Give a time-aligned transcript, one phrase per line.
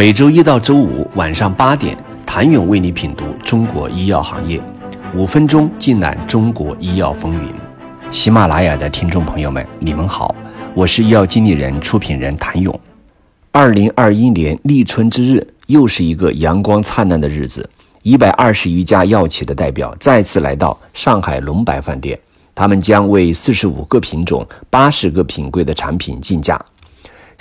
[0.00, 4.58] 每周一到周五晚上八点，谭勇为你品读中国医药行业，
[5.14, 7.52] 五分钟尽览中国医药风云。
[8.10, 10.34] 喜马拉雅的听众朋友们，你们好，
[10.72, 12.80] 我是医药经理人、出品人谭勇。
[13.52, 17.68] 二零二一年立春之日，又是一个阳光灿烂的日子。
[18.00, 22.18] 一百二十余家药企的代表再次来到上海龙柏饭店，
[22.54, 26.58] 他们将为四十五个品种、八十个品柜的产品竞价。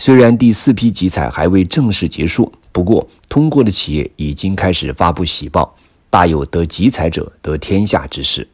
[0.00, 5.74] 虽然第四批集采还未正式结束，不过通过的企业已经开始发布喜报，
[6.08, 8.46] 大有得集采者得天下之势。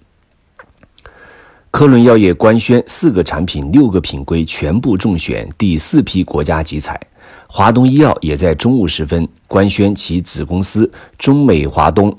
[1.71, 6.99] 科伦药业官宣四个产品、六个品规全部中选第四批国家集采。
[7.47, 12.16] 华东医药也在中午时分官宣其子公司中美华东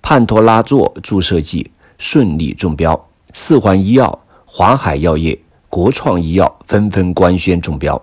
[0.00, 4.16] 盼托拉唑注射剂顺利中标，四环医药、
[4.46, 5.36] 华海药业、
[5.68, 8.00] 国创医药纷纷官宣中标。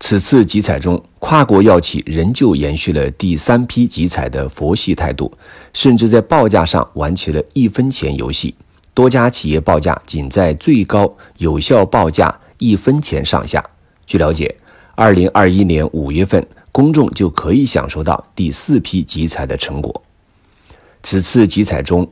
[0.00, 5.30] 此次集采中，跨国药企仍旧延续了第三批集采的佛系态度，
[5.72, 8.54] 甚至在报价上玩起了一分钱游戏，
[8.92, 13.64] 多家企业报价仅在最高有效报价一分钱上下。
[14.04, 14.56] 据了解。
[14.96, 20.02] 二零二一年五月份，公众就可以享受到第四批集采的成果。
[21.02, 22.06] 此次集采中，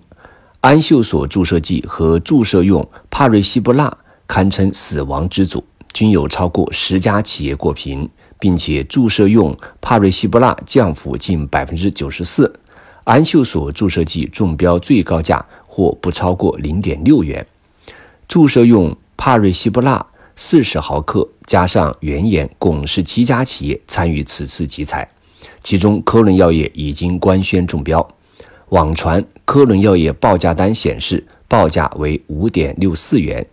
[0.63, 3.95] 安秀索注射剂和注射用帕瑞西布钠
[4.27, 8.09] 堪称死亡之组，均有超过十家企业过评，
[8.39, 12.61] 并且注射用帕瑞西布钠降幅近百分之九十四，
[13.05, 17.47] 安秀索注射剂中标最高价或不超过零点六元，
[18.27, 20.07] 注射用帕瑞西布钠。
[20.41, 25.09] 四十毫克加上原盐，共十七家企业参与此次集采，
[25.65, 28.09] 其中科伦药业已经官宣中标。
[28.69, 33.45] 网传科伦药业报价单显示，报价为五点六四元，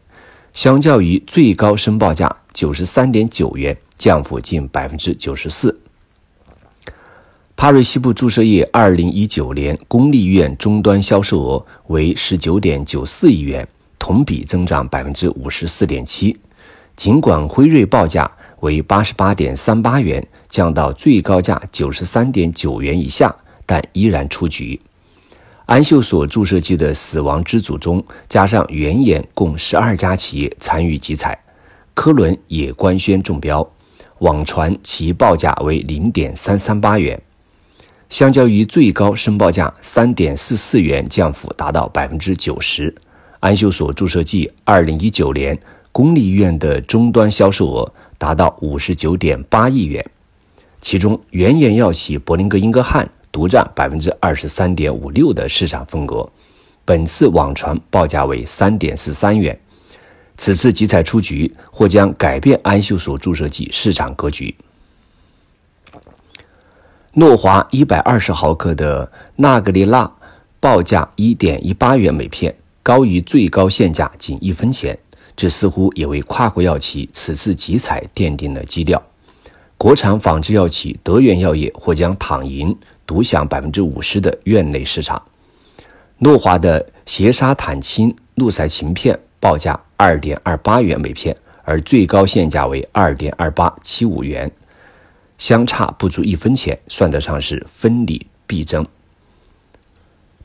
[0.56, 5.78] 相较于最高申报价九十三点九元，降幅近百分之九十四。
[7.58, 13.68] 帕瑞西布注射液二零一九年公立医院终端销售额为十九点九四亿元，
[14.00, 16.38] 同比增长百分之五十四点七。
[16.96, 18.32] 尽管辉瑞报价
[18.62, 23.36] 为八十八点三八元，降到最高价九十三点九元以下，
[23.66, 24.80] 但依然出局。
[25.66, 31.38] 安秀索注射剂的死亡之组中，加上原研，共十二家企业参与集采，
[31.96, 33.68] 科伦也官宣中标。
[34.20, 37.20] 网传其报价为零点三三八元，
[38.10, 42.94] 相较于最高申报价三点四四元，降幅达到百分之九十。
[43.40, 45.60] 安秀索注射剂二零一九年。
[45.92, 50.06] 公立医院的终端销售额达到五十九点八亿元，
[50.82, 56.32] 其中原研药企柏林格英格汉独占百分之二十三点五六的市场份额。
[56.86, 59.60] 本次网传报价为三点四三元。
[60.38, 64.56] 此次集采出局或将改变安秀索注射剂市场格局。
[67.16, 70.10] 诺华一百二十毫克的纳格利钠
[70.62, 74.98] 报价一点一八元每片，高于最高限价仅一分钱。
[75.36, 79.04] 这似乎也为跨国药企此次集采奠定了基调。
[79.78, 82.74] 国产仿制药企德源药业或将躺赢，
[83.06, 85.22] 独享百分之五十的院内市场。
[86.20, 94.52] 诺华的斜沙坦清氯噻嗪片报价二点二八元每片，而最高限价为二点二八七五元，
[95.38, 98.86] 相差不足一分钱，算得上是分厘必争。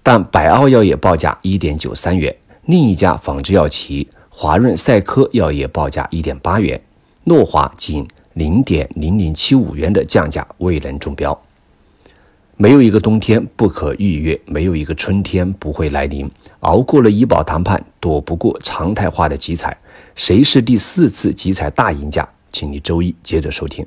[0.02, 2.34] 但百奥药业报价一点九三元，
[2.64, 4.08] 另一家仿制药企。
[4.32, 6.80] 华润赛科药业报价一点八元，
[7.24, 11.38] 诺华仅零点零零七五元的降价未能中标。
[12.60, 16.30] 没有一个冬天不可逾越，没有一个春天不会来临。
[16.58, 19.74] 熬过了医保谈判，躲不过常态化的集采。
[20.14, 22.28] 谁是第四次集采大赢家？
[22.52, 23.82] 请你周一接着收听。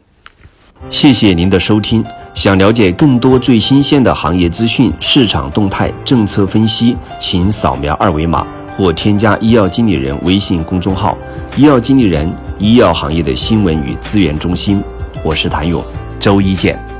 [0.89, 2.03] 谢谢您的收听。
[2.34, 8.47] 想了解更多最新鲜的行业资讯、市场动态、政策分析，请扫描二维码。
[8.75, 11.16] 或添加医药经理人微信公众号
[11.55, 12.28] “医药经理人”，
[12.58, 14.81] 医药行业的新闻与资源中心。
[15.23, 15.79] 我是谭勇，
[16.19, 16.92] 周一见。